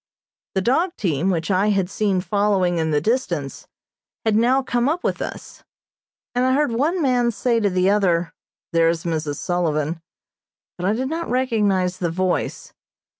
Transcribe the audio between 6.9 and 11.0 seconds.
man say to the other: "There is Mrs. Sullivan," but I